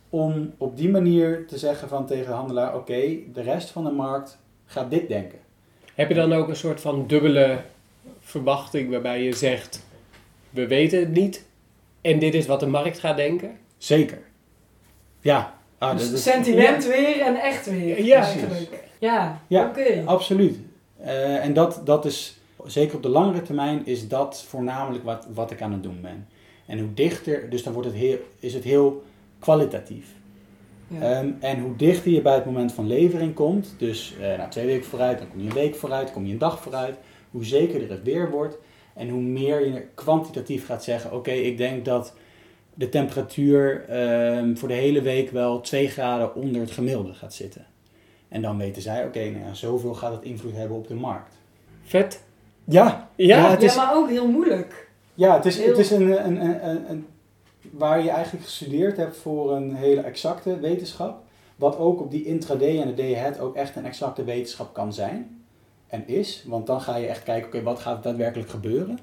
[0.09, 3.91] Om op die manier te zeggen van tegen de handelaar, oké, de rest van de
[3.91, 5.39] markt gaat dit denken.
[5.95, 7.59] Heb je dan ook een soort van dubbele
[8.19, 9.85] verwachting waarbij je zegt:
[10.49, 11.45] we weten het niet
[12.01, 13.57] en dit is wat de markt gaat denken?
[13.77, 14.19] Zeker.
[15.21, 15.55] Ja.
[15.77, 18.03] Ah, Dus dat sentiment weer en echt weer.
[18.03, 18.85] Ja, eigenlijk.
[18.99, 20.03] Ja, Ja, oké.
[20.05, 20.57] Absoluut.
[20.97, 25.51] Eh, en dat, dat is, zeker op de langere termijn, is dat voornamelijk wat, wat
[25.51, 26.27] ik aan het doen ben.
[26.65, 29.03] En hoe dichter, dus dan wordt het heel, is het heel
[29.39, 30.05] kwalitatief.
[30.87, 31.01] Ja.
[31.01, 34.65] Ehm, en hoe dichter je bij het moment van levering komt, dus eh na twee
[34.65, 36.95] weken vooruit, dan kom je een week vooruit, kom je een dag vooruit,
[37.31, 38.57] hoe zekerder het weer wordt
[38.93, 42.13] en hoe meer je kwantitatief gaat zeggen, oké, ik denk dat
[42.73, 47.65] de temperatuur ehm, voor de hele week wel 2 graden onder het gemiddelde gaat zitten.
[48.29, 51.33] En dan weten zij, oké, nou ja, zoveel gaat het invloed hebben op de markt.
[51.83, 52.23] Vet.
[52.63, 54.89] Ja, Ja, Ja, het ja, is- maar ook heel moeilijk.
[55.13, 57.05] ja het is, Heel- het is een, een, een, een-
[57.71, 61.23] waar je eigenlijk gestudeerd hebt voor een hele exacte wetenschap.
[61.55, 64.93] Wat ook op die intraday en de day ahead ook echt een exacte wetenschap kan
[64.93, 65.41] zijn.
[65.87, 66.43] En is.
[66.47, 68.99] Want dan ga je echt kijken, oké, wat gaat daadwerkelijk gebeuren?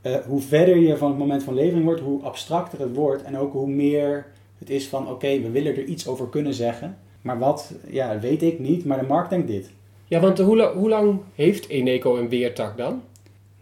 [0.00, 3.22] Eh, hoe verder je van het moment van levering wordt, hoe abstracter het wordt.
[3.22, 4.26] En ook hoe meer
[4.58, 6.98] het is van, oké, we willen er iets over kunnen zeggen.
[7.22, 8.84] Maar wat, ja, weet ik niet.
[8.84, 9.70] Maar de markt denkt dit.
[10.04, 13.02] Ja, want hoe, hoe lang heeft Eneco een weertak dan?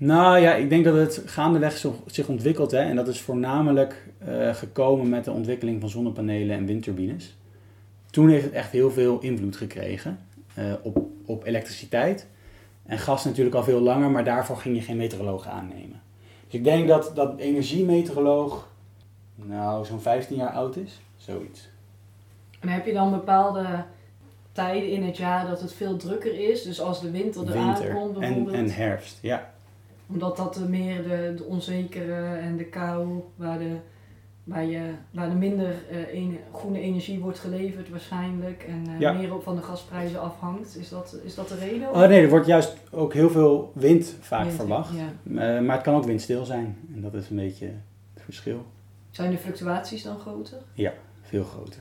[0.01, 2.71] Nou ja, ik denk dat het gaandeweg zich ontwikkelt.
[2.71, 7.37] Hè, en dat is voornamelijk eh, gekomen met de ontwikkeling van zonnepanelen en windturbines.
[8.11, 10.19] Toen heeft het echt heel veel invloed gekregen
[10.55, 12.27] eh, op, op elektriciteit.
[12.87, 16.01] En gas natuurlijk al veel langer, maar daarvoor ging je geen meteoroloog aannemen.
[16.45, 18.69] Dus ik denk dat dat energiemeteoroloog
[19.35, 21.01] nou zo'n 15 jaar oud is.
[21.17, 21.69] Zoiets.
[22.61, 23.85] En heb je dan bepaalde
[24.53, 26.63] tijden in het jaar dat het veel drukker is?
[26.63, 28.57] Dus als de winter eraan Winter komt en, bijvoorbeeld.
[28.57, 29.51] en herfst, ja.
[30.13, 33.77] Omdat dat de meer de, de onzekere en de kou, waar, de,
[34.45, 38.63] waar, je, waar er minder eh, ene- groene energie wordt geleverd waarschijnlijk.
[38.63, 39.13] En eh, Ja.
[39.13, 40.77] meer op van de gasprijzen afhangt.
[40.77, 41.89] Is dat, is dat de reden?
[41.91, 44.91] Oh nee, er wordt juist ook heel veel wind vaak verwacht.
[44.95, 45.57] Ja.
[45.57, 46.77] Eh, maar het kan ook windstil zijn.
[46.95, 47.67] En dat is een beetje
[48.15, 48.65] het verschil.
[49.11, 50.59] Zijn de fluctuaties dan groter?
[51.23, 51.81] Veel groter.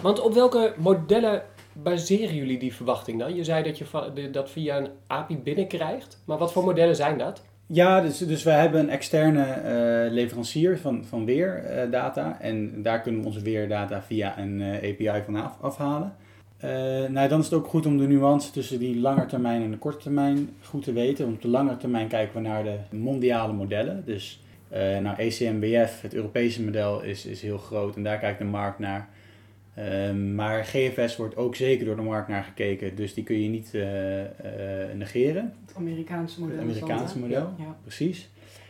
[0.00, 1.42] Want op welke modellen
[1.82, 3.34] baseren jullie die verwachting dan?
[3.34, 7.42] Je zei dat je dat via een API binnenkrijgt, maar wat voor modellen zijn dat?
[7.66, 12.40] Ja, dus, dus we hebben een externe eh, leverancier van, van weerdata.
[12.40, 16.14] en daar kunnen we onze weerdata via een eh, API van af, afhalen.
[16.56, 16.70] Eh,
[17.08, 19.78] nou, dan is het ook goed om de nuance tussen die lange termijn en de
[19.78, 21.24] korte termijn goed te weten.
[21.24, 24.02] Want op de lange termijn kijken we naar de mondiale modellen.
[24.06, 28.44] Dus eh nou, ECMWF, het Europese model, is, is heel groot en daar kijkt de
[28.44, 29.08] markt naar.
[29.74, 33.48] Ehm, maar GFS wordt ook zeker door de markt naar gekeken, dus die kun je
[33.48, 35.54] niet eh, eh, negeren.
[35.66, 36.58] Het Amerikaanse model.
[36.58, 37.54] Het is dat, Amerikaanse model.
[37.58, 37.76] Ja.
[37.82, 38.28] Precies.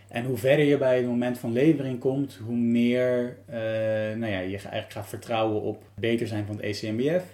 [0.08, 3.58] En hoe verder je bij het moment van levering komt, hoe meer eh,
[4.16, 7.24] nou ja, je eigenlijk gaat vertrouwen op het beter zijn van het ECMBF.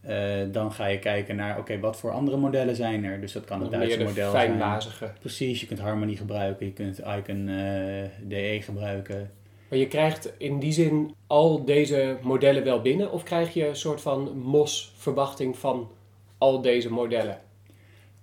[0.00, 3.20] Eh, dan ga je kijken naar, oké, wat voor andere modellen zijn er?
[3.20, 4.48] Dus dat kan het Duitse model zijn.
[4.48, 5.10] fijnmazige.
[5.20, 9.30] Precies, je kunt Harmony gebruiken, je kunt Icon eh, DE gebruiken.
[9.68, 13.76] Maar je krijgt in die zin al deze modellen wel binnen of krijg je een
[13.76, 15.90] soort van MOS-verwachting van
[16.38, 17.40] al deze modellen?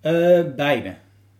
[0.02, 0.96] Eh, beide.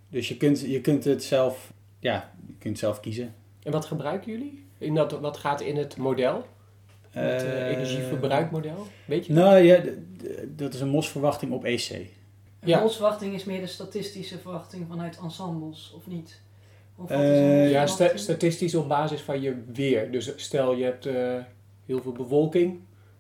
[0.10, 3.36] Dus je kunt, je kunt het zelf, ja, je kunt zelf kiezen.
[3.64, 4.66] En wat gebruiken jullie?
[4.78, 6.46] In dat, wat gaat in het model?
[7.10, 8.88] Het eh, Eh, energieverbruikmodel?
[9.06, 9.44] Weet je dat?
[9.44, 9.86] Nou ja, d-
[10.20, 11.90] d- dat is een MOS-verwachting op EC.
[11.90, 12.08] En
[12.68, 12.82] Ja.
[12.84, 16.42] Onze verwachting is meer de statistische verwachting vanuit ensembles, of niet?
[17.10, 20.12] Eh, Ja, sta- statistisch op basis van je weer.
[20.12, 21.36] Dus stel je hebt eh,
[21.86, 22.80] heel veel bewolking,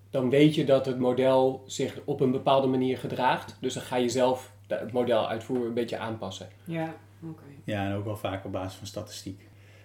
[0.09, 3.57] dan weet je dat het model zich op een bepaalde manier gedraagt.
[3.59, 6.47] Dus dan ga je zelf het model uitvoeren een beetje aanpassen.
[6.63, 7.43] Ja, oké.
[7.63, 9.41] Ja, en ook wel vaak op basis van statistiek.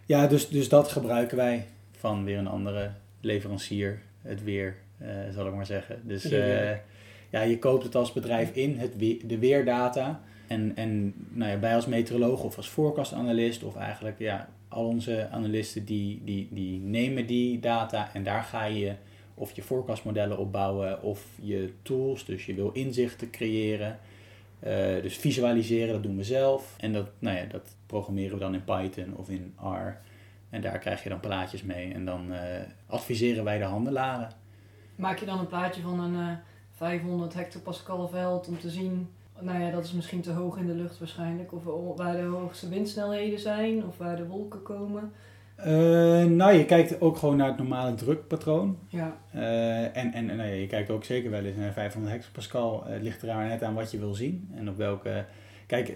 [0.07, 1.67] Ja, dus, dus dat gebruiken wij
[1.99, 6.01] van weer een andere leverancier, het weer, eh, zal ik maar zeggen.
[6.05, 6.45] Dus Ja, ja.
[6.71, 6.77] eh,
[7.31, 10.21] ja, je koopt het als bedrijf in, het we- de weerdata.
[10.47, 15.29] En, en nou ja, wij als meteoroloog of als forecastanalist, of eigenlijk ja, al onze
[15.31, 18.95] analisten, die, die, die nemen die data en daar ga je
[19.35, 23.99] of je forecastmodellen opbouwen of je tools, dus je wil inzichten creëren.
[24.59, 26.75] Eh, dus visualiseren, dat doen we zelf.
[26.79, 29.97] En dat, nou ja, dat programmeren we dan in Python of in R.
[30.51, 31.93] En daar krijg je dan plaatjes mee.
[31.93, 34.31] En dan eh, adviseren wij de handelaren.
[34.97, 36.37] Maak je dan een plaatje van een eh
[36.77, 39.09] 500 hectopascal veld om te zien,
[39.41, 41.65] nou ja, dat is misschien te hoog in de lucht waarschijnlijk, of
[41.97, 45.13] waar de hoogste windsnelheden zijn, of waar de wolken komen.
[45.57, 48.79] Eh, nou, je kijkt ook gewoon naar het normale drukpatroon.
[48.89, 49.17] Ja.
[49.33, 52.85] Eh, en en nou ja, je kijkt ook zeker wel eens naar 500 hectopascal.
[52.87, 55.25] Eh, Het ligt er net aan wat je wil zien en op welke...
[55.67, 55.87] Kijk,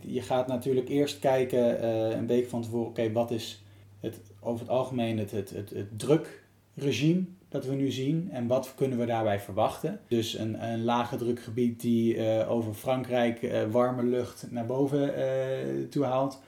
[0.00, 1.86] je gaat natuurlijk eerst kijken
[2.18, 2.88] een week van tevoren...
[2.88, 3.64] Oké, wat is
[4.00, 8.28] het, over het algemeen het, het, het, het drukregime dat we nu zien...
[8.32, 10.00] en wat kunnen we daarbij verwachten?
[10.08, 15.88] Dus een, een lage drukgebied die eh, over Frankrijk eh, warme lucht naar boven eh,
[15.90, 16.40] toe haalt...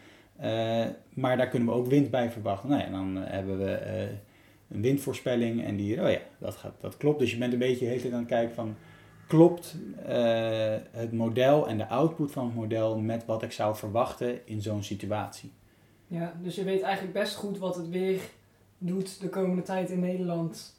[1.14, 2.69] Maar daar kunnen we ook wind bij verwachten.
[2.69, 3.79] Nou ja, dan hebben we
[4.69, 7.19] een windvoorspelling en die, oh ja, dat, gaat, dat klopt.
[7.19, 8.77] Dus je bent een beetje tijd aan het kijken van,
[9.27, 9.77] klopt
[10.90, 14.83] het model en de output van het model met wat ik zou verwachten in zo'n
[14.83, 15.53] situatie?
[16.14, 18.21] ja, dus je weet eigenlijk best goed wat het weer
[18.79, 20.75] doet de komende tijd in Nederland.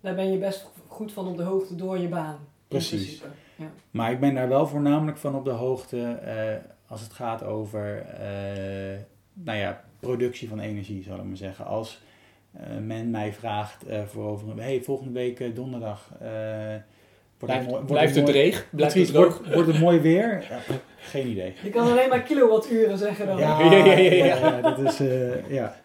[0.00, 2.38] Daar ben je best goed van op de hoogte door je baan.
[2.68, 3.22] Precies.
[3.56, 3.66] Ja.
[3.90, 6.34] Maar ik ben daar wel voornamelijk van op de hoogte eh,
[6.86, 8.98] als het gaat over eh,
[9.32, 11.66] nou ja, productie van energie, zal ik maar zeggen.
[11.66, 12.00] Als
[12.52, 16.10] eh, men mij vraagt eh, voor over een hey, volgende week donderdag.
[16.20, 18.54] eh, wordt Blijft, mooi- wordt blijft het mooi-?
[18.70, 19.38] Blijft het droog?
[19.38, 20.46] wordt, wordt het mooi weer?
[20.50, 20.58] Ja,
[20.98, 21.54] geen idee.
[21.62, 23.38] Je kan alleen maar kilowatturen zeggen dan.
[23.40, 24.24] Ja, ja, ja, ja.
[24.36, 25.76] ja, dat is, eh, ja.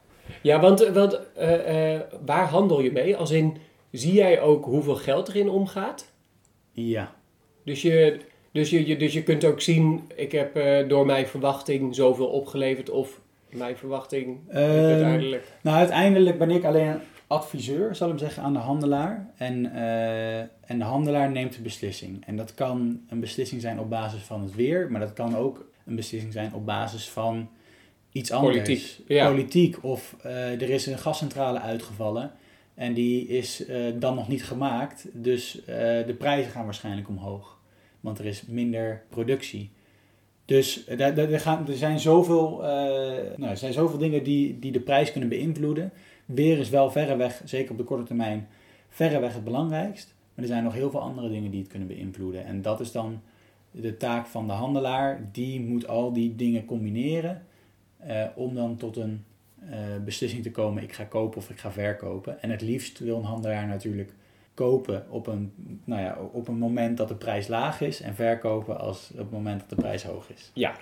[0.41, 3.15] Ja, want, want eh, eh, waar handel je mee?
[3.15, 3.57] Als in,
[3.97, 6.13] zie jij ook hoeveel geld erin omgaat?
[6.71, 7.15] ja.
[7.63, 8.19] Dus je,
[8.51, 12.89] dus je, dus je kunt ook zien, ik heb eh, door mijn verwachting zoveel opgeleverd
[12.89, 15.47] of mijn verwachting Ehm, uiteindelijk.
[15.61, 19.29] Nou, uiteindelijk ben ik alleen een adviseur, zal ik zeggen, aan de handelaar.
[19.37, 22.25] En, eh, en de handelaar neemt de beslissing.
[22.25, 25.65] En dat kan een beslissing zijn op basis van het weer, maar dat kan ook
[25.85, 27.49] een beslissing zijn op basis van
[28.11, 28.55] iets anders.
[28.55, 29.29] Politiek, ja.
[29.29, 29.83] Politiek.
[29.83, 32.31] Of eh, er is een gascentrale uitgevallen
[32.75, 35.07] en die is eh, dan nog niet gemaakt.
[35.13, 35.65] Dus eh,
[36.05, 37.59] de prijzen gaan waarschijnlijk omhoog.
[37.99, 39.71] Want er is minder productie.
[40.45, 42.57] Dus eh, daar, gaan, er, zijn zoveel,
[43.37, 45.91] nou, er zijn zoveel dingen die, die de prijs kunnen beïnvloeden.
[46.25, 48.47] Weer is wel verreweg, zeker op de korte termijn,
[48.89, 50.13] verreweg het belangrijkst.
[50.33, 52.45] Maar er zijn nog heel veel andere dingen die het kunnen beïnvloeden.
[52.45, 53.21] En dat is dan
[53.71, 55.29] de taak van de handelaar.
[55.31, 57.45] Die moet al die dingen combineren
[58.35, 59.23] om dan tot een
[60.03, 60.83] beslissing te komen.
[60.83, 62.41] Ik ga kopen of ik ga verkopen.
[62.41, 64.11] En het liefst wil een handelaar natuurlijk
[64.53, 68.01] kopen op een, nou ja, op een moment dat de prijs laag is.
[68.01, 70.51] En verkopen als op het moment dat de prijs hoog is.
[70.53, 70.73] Ja,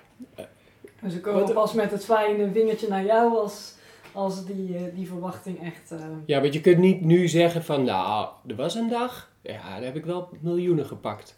[1.01, 3.75] En ze komen Wat- pas met het zwaaiende vingertje naar jou als,
[4.11, 5.91] als die, eh, die verwachting echt...
[5.91, 9.61] eh, ja, want je kunt niet nu zeggen van, nou, er was een dag, ja,
[9.75, 11.33] daar heb ik wel miljoenen gepakt.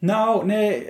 [0.00, 0.86] Nou, nee,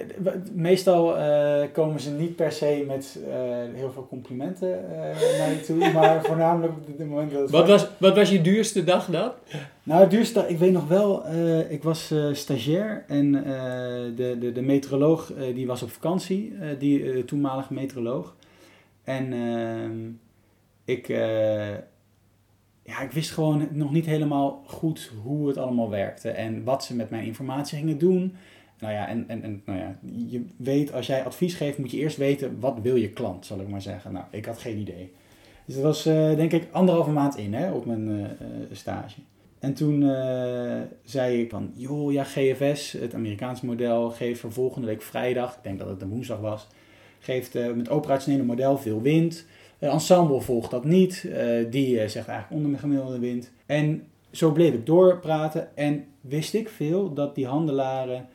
[0.52, 3.34] meestal eh, komen ze niet per se met eh,
[3.74, 7.68] heel veel complimenten eh, naar je toe, maar voornamelijk op het moment dat het Wat
[7.68, 9.30] was, wat was je duurste dag dan?
[9.82, 11.22] Nou, het duurste, ik weet nog wel,
[11.68, 13.32] ik was stagiair en
[14.16, 18.36] de, de, de meteoroloog die was op vakantie, die toenmalige meteoroloog.
[19.04, 20.10] En ehm,
[20.84, 21.06] ik,
[22.82, 26.96] ja, ik wist gewoon nog niet helemaal goed hoe het allemaal werkte en wat ze
[26.96, 28.36] met mijn informatie gingen doen.
[28.78, 31.96] Nou ja, en, en, en nou ja, je weet, als jij advies geeft, moet je
[31.96, 34.12] eerst weten, wat wil je klant, zal ik maar zeggen.
[34.12, 35.12] Nou, ik had geen idee.
[35.68, 38.28] Dus dat was eh, denk ik anderhalve maand in hè, op mijn eh, eh,
[38.72, 39.20] stage.
[39.58, 40.00] En toen
[41.04, 45.62] zei ik van, joh, ja, GFS, het Amerikaanse model, geeft voor volgende week vrijdag, ik
[45.62, 46.66] denk dat het een woensdag was,
[47.18, 49.46] geeft met operationele model veel wind.
[49.78, 51.28] Ensemble volgt dat niet,
[51.70, 53.50] die zegt eigenlijk onder de gemiddelde wind.
[53.66, 58.28] En zo bleef ik doorpraten en wist ik veel dat die handelaren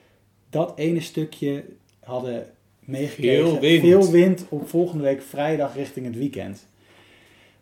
[0.53, 1.63] dat ene stukje
[1.99, 2.45] hadden
[2.79, 3.47] meegekregen.
[3.49, 3.81] Veel wind.
[3.81, 6.67] Veel wind op volgende week vrijdag richting het weekend.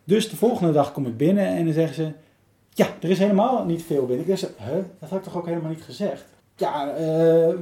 [0.04, 2.12] Dus de volgende dag kom ik binnen en dan zeggen ze...
[2.73, 4.27] Ja, er is helemaal niet veel wind.
[4.27, 4.84] Ik zeg, huh?
[4.99, 6.25] Dat had ik toch ook helemaal niet gezegd?
[6.56, 7.04] Ja, eh,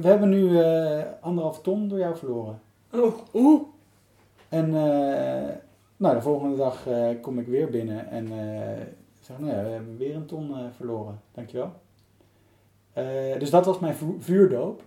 [0.08, 2.60] hebben nu eh anderhalf ton door jou verloren.
[2.92, 3.62] Oh, Oeh,
[4.48, 5.54] En eh,
[5.96, 6.86] nou, de volgende dag
[7.20, 8.28] kom ik weer binnen en
[9.20, 11.20] zeg, nou ja, we hebben weer een ton verloren.
[11.34, 11.72] Dankjewel.
[13.38, 14.82] Dus dat was mijn vu- vuurdoop.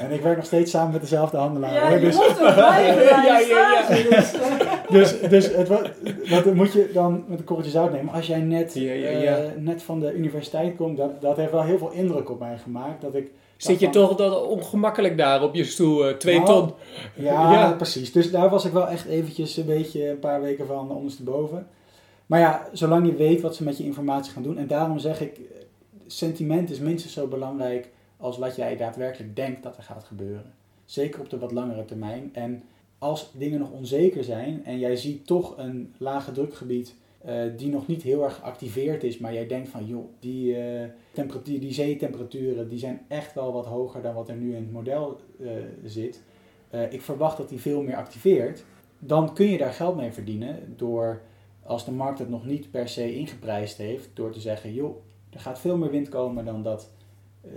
[0.00, 1.72] En ik werk nog steeds samen met dezelfde handelaar.
[1.74, 3.88] ja, je Dus, moet ook blijven bij Ja, ja, ja.
[4.10, 4.32] Dus,
[4.90, 5.90] dus, dus het, wa-
[6.28, 8.12] wat moet je dan met een korreltje zout nemen.
[8.14, 11.62] Als jij net, Ja, ja, eh, net van de universiteit komt, dat, dat heeft wel
[11.62, 13.00] heel veel indruk op mij gemaakt.
[13.02, 16.46] Dat ik zit je van- toch dat ongemakkelijk daar op je stoel, eh, twee Nou,
[16.46, 16.72] ton.
[17.14, 17.72] Ja, Ja.
[17.72, 18.12] precies.
[18.12, 21.66] Dus daar was ik wel echt eventjes een beetje een paar weken van ondersteboven.
[22.26, 24.58] Maar ja, zolang je weet wat ze met je informatie gaan doen.
[24.58, 25.40] En daarom zeg ik,
[26.06, 30.52] sentiment is minstens zo belangrijk als wat jij daadwerkelijk denkt dat er gaat gebeuren.
[30.84, 32.30] Zeker op de wat langere termijn.
[32.34, 32.62] En
[32.98, 37.86] als dingen nog onzeker zijn en jij ziet toch een lage drukgebied eh, die nog
[37.86, 40.56] niet heel erg geactiveerd is, maar jij denkt van joh, die,
[41.12, 44.72] temperatuur, die zeetemperaturen die zijn echt wel wat hoger dan wat er nu in het
[44.72, 45.48] model eh,
[45.84, 46.22] zit.
[46.90, 48.64] Ik verwacht dat die veel meer activeert.
[48.98, 51.20] Dan kun je daar geld mee verdienen door
[51.66, 54.96] als de markt het nog niet per se ingeprijsd heeft door te zeggen, joh,
[55.30, 56.90] er gaat veel meer wind komen dan dat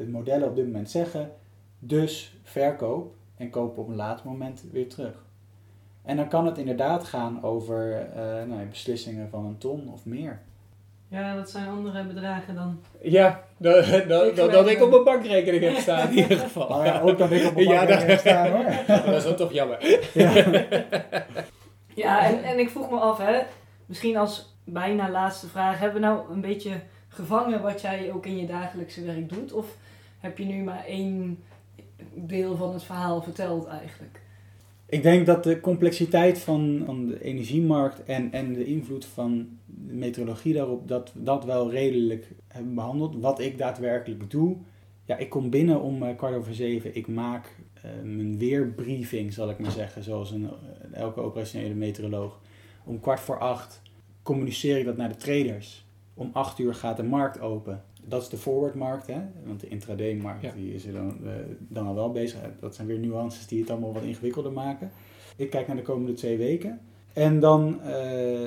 [0.08, 1.32] modellen op dit moment zeggen,
[1.80, 5.28] dus verkoop en koop op een later moment weer terug.
[6.04, 10.41] En dan kan het inderdaad gaan over uh, nou, beslissingen van een ton of meer.
[11.08, 12.80] Ja, dat zijn andere bedragen dan.
[13.02, 16.69] Ja, dat, dat, dat, dat ik op mijn bankrekening heb staan in ieder geval.
[16.69, 18.65] Nou ja, ook dat ik op mijn bankrekening heb staan hoor.
[19.06, 20.10] Dat is dan toch jammer.
[20.13, 20.32] Ja,
[21.93, 23.41] ja en, en ik vroeg me af, hè,
[23.86, 26.71] misschien als bijna laatste vraag, hebben we nou een beetje
[27.09, 29.53] gevangen wat jij ook in je dagelijkse werk doet?
[29.53, 29.77] Of
[30.19, 31.39] heb je nu maar één
[32.13, 34.21] deel van het verhaal verteld eigenlijk?
[34.85, 40.53] Ik denk dat de complexiteit van, de energiemarkt en, en de invloed van de meteorologie
[40.53, 43.15] daarop, dat dat wel redelijk hebben behandeld.
[43.15, 44.57] Wat ik daadwerkelijk doe,
[45.05, 46.95] ja, ik kom binnen om uh, kwart over zeven.
[46.95, 50.49] Ik maak uh, mijn weerbriefing, zal ik maar zeggen, zoals een,
[50.91, 52.39] elke operationele meteoroloog.
[52.83, 53.81] Om kwart voor acht
[54.23, 55.85] communiceer ik dat naar de traders.
[56.19, 57.84] Om acht uur gaat de markt open.
[58.03, 59.21] Dat is de forwardmarkt, hè?
[59.45, 62.39] want de intraday-markt die is er dan, uh, dan al wel bezig.
[62.60, 64.91] Dat zijn weer nuances die het allemaal wat ingewikkelder maken.
[65.36, 66.79] Ik kijk naar de komende twee weken.
[67.13, 67.88] En dan, uh,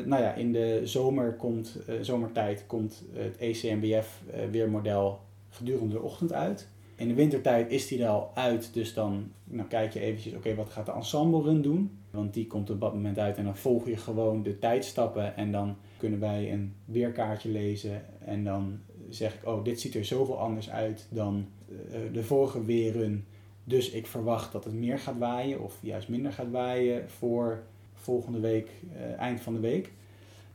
[0.05, 6.33] nou ja, in de zomer komt, uh, zomertijd komt het ECMBF weermodel gedurende de ochtend
[6.33, 6.69] uit.
[6.95, 10.55] In de wintertijd is die er al uit, dus dan nou, kijk je eventjes, oké,
[10.55, 11.99] wat gaat de ensemble run doen?
[12.11, 15.53] Want die komt op dat moment uit en dan volg je gewoon de tijdstappen en
[15.53, 20.39] dan kunnen wij een weerkaartje lezen en dan zeg ik, oh, dit ziet er zoveel
[20.39, 23.25] anders uit dan uh, de vorige weerrun.
[23.65, 27.63] Dus ik verwacht dat het meer gaat waaien of juist minder gaat waaien voor
[27.95, 29.93] volgende week, uh, eind van de week.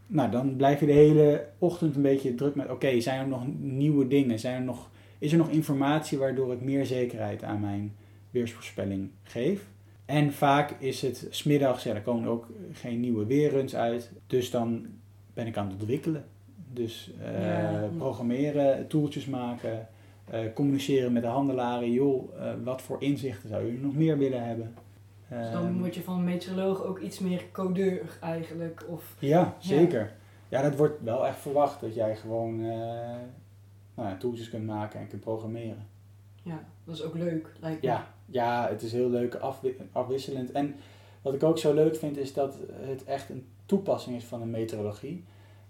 [0.07, 3.45] Nou, dan blijf je de hele ochtend een beetje druk met, oké, zijn er nog
[3.59, 4.39] nieuwe dingen?
[4.39, 7.95] Zijn er nog, is er nog informatie waardoor ik meer zekerheid aan mijn
[8.31, 9.67] weersvoorspelling geef?
[10.05, 14.11] En vaak is het smiddags, ja, er komen ook geen nieuwe weerruns uit.
[14.27, 14.85] Dus dan
[15.37, 16.25] ben ik aan het ontwikkelen.
[16.73, 19.87] Dus uh, programmeren, tooltjes maken,
[20.33, 21.91] uh, communiceren met de handelaren.
[21.91, 24.73] Joh, uh, wat voor inzichten zou u nog meer willen hebben?
[25.29, 28.83] Dus dan moet je van meteoroloog ook iets meer codeur eigenlijk?
[28.87, 29.99] Of, ja, zeker.
[30.49, 30.57] Ja.
[30.57, 32.61] ja, dat wordt wel echt verwacht dat jij gewoon
[33.95, 35.87] nou ja, tooltjes kunt maken en kunt programmeren.
[36.43, 37.87] Ja, dat is ook leuk, lijkt me.
[37.87, 40.51] Ja, ja het is heel leuk, afwi afwisselend.
[40.51, 40.75] En
[41.21, 44.45] wat ik ook zo leuk vind is dat het echt een toepassing is van de
[44.45, 45.23] meteorologie.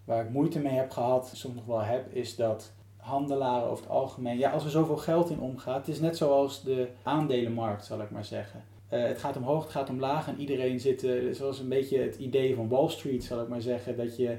[0.05, 2.71] Waar ik moeite mee heb gehad, soms nog wel heb, is dat
[3.07, 6.63] handelaren over het algemeen, ja, als er zoveel geld in omgaat, het is net zoals
[6.63, 8.63] de aandelenmarkt, zal ik maar zeggen.
[8.93, 12.15] Uh, het gaat omhoog, het gaat omlaag en iedereen zit, uh, zoals een beetje het
[12.15, 14.37] idee van Wall Street, zal ik maar zeggen, dat je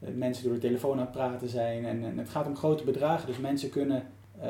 [0.00, 2.84] uh, mensen door de telefoon aan het praten zijn en, en, het gaat om grote
[2.84, 4.02] bedragen, dus mensen kunnen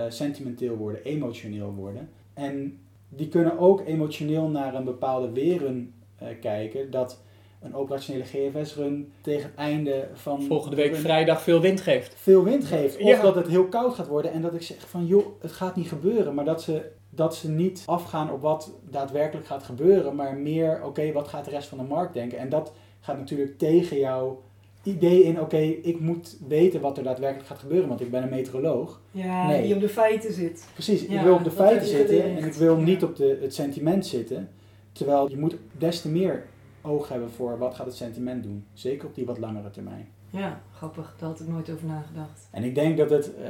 [0.09, 2.09] sentimenteel worden, emotioneel worden.
[2.35, 5.94] En die kunnen ook emotioneel naar een bepaalde weren
[6.40, 7.23] kijken, dat
[7.61, 10.42] een operationele GFS-run tegen het einde van...
[10.42, 12.14] Volgende week vrijdag veel wind geeft.
[12.16, 12.96] Veel wind geeft.
[12.96, 13.23] Of ja.
[13.23, 15.88] dat het heel koud gaat worden en dat ik zeg van joh, het gaat niet
[15.88, 16.35] gebeuren.
[16.35, 20.14] Maar dat ze, dat ze niet afgaan op wat daadwerkelijk gaat gebeuren.
[20.14, 22.38] Maar meer, oké, okay, wat gaat de rest van de markt denken?
[22.38, 24.40] En dat gaat natuurlijk tegen jouw
[24.83, 28.23] idee in, oké, okay, ik moet weten wat er daadwerkelijk gaat gebeuren, want ik ben
[28.23, 29.01] een meteoroloog.
[29.11, 29.62] Ja, nee.
[29.62, 30.66] die op de feiten zit.
[30.73, 34.07] Precies, ik wil op de feiten zitten en ik wil niet op de, het sentiment
[34.07, 34.49] zitten.
[34.92, 36.46] Terwijl je moet des te meer
[36.83, 38.66] oog hebben voor wat gaat het sentiment doen.
[38.73, 40.09] Zeker op die wat langere termijn.
[40.31, 41.14] Ja, grappig.
[41.19, 42.49] Daar had ik nooit over nagedacht.
[42.51, 43.47] En ik denk dat het, uh,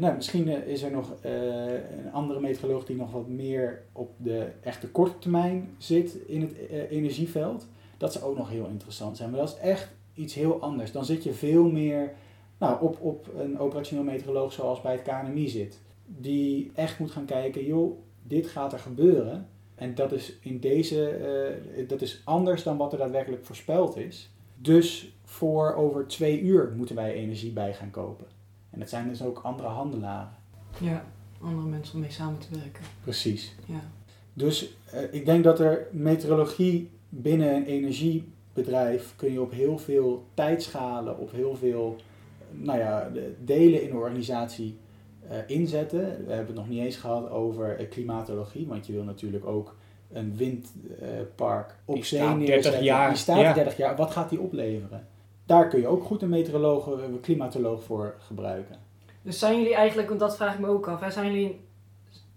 [0.00, 4.52] nou misschien is er nog uh, een andere meteoroloog die nog wat meer op de
[4.60, 7.66] echte korte termijn zit in het uh, energieveld.
[7.96, 9.30] Dat zou ook nog heel interessant zijn.
[9.30, 10.92] Maar dat is echt iets heel anders.
[10.92, 12.12] Dan zit je veel meer
[12.58, 15.80] nou, op, op een operationeel meteoroloog zoals bij het KNMI zit.
[16.06, 19.48] Die echt moet gaan kijken, joh, dit gaat er gebeuren.
[19.78, 21.18] En dat is in deze,
[21.76, 24.30] uh, dat is anders dan wat er daadwerkelijk voorspeld is.
[24.56, 28.26] Dus voor over twee uur moeten wij energie bij gaan kopen.
[28.70, 30.36] En dat zijn dus ook andere handelaren.
[30.80, 31.04] Ja,
[31.40, 32.84] andere mensen om mee samen te werken.
[33.02, 33.54] Precies.
[33.66, 33.90] Ja.
[34.32, 40.26] Dus uh, ik denk dat er meteorologie binnen een energiebedrijf kun je op heel veel
[40.34, 41.96] tijdschalen, op heel veel
[42.50, 43.10] nou ja,
[43.44, 44.76] delen in de organisatie
[45.46, 46.00] inzetten.
[46.00, 49.76] We hebben het nog niet eens gehad over uh, klimatologie, want je wil natuurlijk ook
[50.12, 52.62] een windpark uh, op die zee neerzetten.
[52.62, 53.08] 30 jaar.
[53.08, 53.52] Die staat ja.
[53.52, 53.96] 30 jaar.
[53.96, 55.06] Wat gaat die opleveren?
[55.46, 58.76] Daar kun je ook goed een meteoroloog, een klimatoloog voor gebruiken.
[59.22, 61.60] Dus zijn jullie eigenlijk, want dat vraag ik me ook af, hè, zijn, jullie,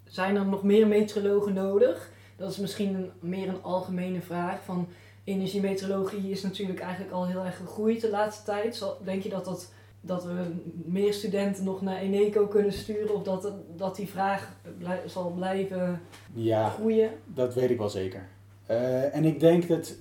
[0.03, 2.11] zijn er nog meer meteorologen nodig?
[2.37, 4.63] Dat is misschien een, meer een algemene vraag.
[4.63, 4.87] Van
[5.23, 8.85] energiemeteorologie is natuurlijk eigenlijk al heel erg gegroeid de laatste tijd.
[9.03, 9.71] Denk je dat dat
[10.01, 10.45] dat we
[10.85, 16.01] meer studenten nog naar Eneco kunnen sturen of dat, dat die vraag blij, zal blijven
[16.33, 17.11] ja, groeien?
[17.25, 18.27] Dat weet ik wel zeker.
[18.71, 19.95] Uh, en ik denk dat,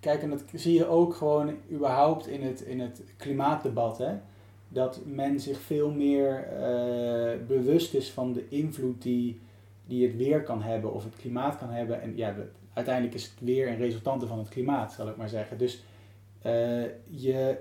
[0.00, 3.98] kijk, en dat zie je ook gewoon überhaupt in het, in het klimaatdebat.
[3.98, 4.14] Hè?
[4.68, 9.40] Dat men zich veel meer eh, bewust is van de invloed die,
[9.86, 12.02] die het weer kan hebben of het klimaat kan hebben.
[12.02, 12.34] En ja,
[12.72, 15.58] uiteindelijk is het weer een resultante van het klimaat, zal ik maar zeggen.
[15.58, 15.82] Dus
[16.42, 17.58] eh, je,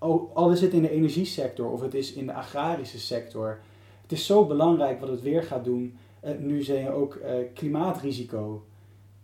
[0.00, 3.58] al, al is het in de energiesector of het is in de agrarische sector,
[4.02, 5.96] het is zo belangrijk wat het weer gaat doen.
[6.20, 8.64] Eh, nu zijn je ook eh, klimaatrisico.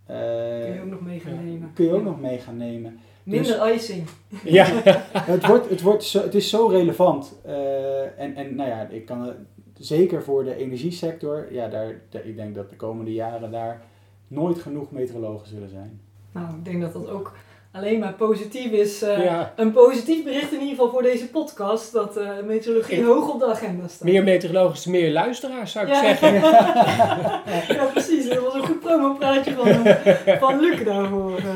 [0.04, 1.70] Eh, Kun je ook nog mee gaan nemen.
[1.74, 2.98] kun je ook nog mee gaan nemen.
[3.22, 4.04] Minder icing.
[4.44, 4.64] Ja.
[5.34, 7.32] het, wordt, het, wordt zo, het is zo relevant.
[7.44, 9.36] Eh, en, en nou ja, ik kan het-
[9.78, 13.82] zeker voor de energiesector, ja, daar, daar- ik denk dat de komende jaren daar
[14.28, 16.00] nooit genoeg meteorologen zullen zijn.
[16.32, 17.32] Nou, ik denk dat dat ook
[17.76, 19.02] alleen maar positief is.
[19.02, 19.52] eh, ja.
[19.56, 21.92] Een positief bericht in ieder geval voor deze podcast.
[21.92, 23.04] Dat eh, meteorologie Ja.
[23.04, 24.08] hoog op de agenda staat.
[24.08, 26.00] Meer meteorologische, meer luisteraars zou ik Ja.
[26.00, 26.32] zeggen.
[27.76, 28.28] ja, precies.
[28.28, 31.36] Dat was een goed promopraatje van, eh, van Luc daarvoor.
[31.36, 31.46] ehm.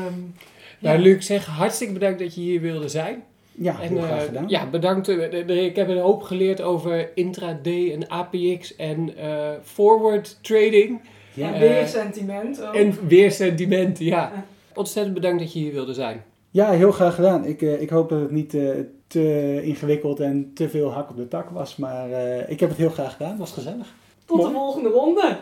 [0.79, 1.03] Nou, Ja.
[1.03, 3.23] Luc, zeg hartstikke bedankt dat je hier wilde zijn.
[3.51, 4.45] Ja, heel eh, graag gedaan.
[4.47, 5.07] ja, bedankt.
[5.47, 9.27] Ik heb een hoop geleerd over intraday en APX en eh,
[9.63, 11.01] forward trading
[11.33, 11.47] Ja.
[11.47, 12.63] En eh, weer sentiment.
[12.63, 12.75] ook.
[12.75, 14.05] en weersentimenten.
[14.05, 14.31] Ja.
[14.73, 16.23] Ontzettend bedankt dat je hier wilde zijn.
[16.51, 17.45] Ja, heel graag gedaan.
[17.45, 18.69] Ik, eh, ik hoop dat het niet eh,
[19.07, 22.77] te ingewikkeld en te veel hak op de tak was, maar eh, ik heb het
[22.77, 23.29] heel graag gedaan.
[23.29, 23.93] Het was gezellig.
[24.25, 25.37] Tot de volgende ronde.